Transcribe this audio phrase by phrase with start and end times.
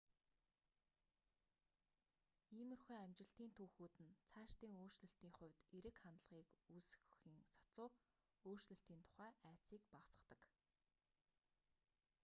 [2.57, 7.89] иймэрхүү амжилтын түүхүүд нь цаашдын өөрчлөлтийн хувьд эерэг хандлагыг үүсгэхийн сацуу
[8.47, 10.41] өөрчлөлтийн тухай айдсыг багасгадаг